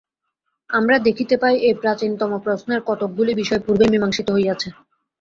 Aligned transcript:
আমরা 0.69 0.97
দেখিতে 0.99 1.35
পাই, 1.37 1.55
এই 1.59 1.75
প্রাচীনতম 1.81 2.31
প্রশ্নের 2.37 2.81
কতকগুলি 2.85 3.31
বিষয় 3.41 3.61
পূর্বেই 3.65 3.91
মীমাংসিত 3.93 4.27
হইয়াছে। 4.31 4.67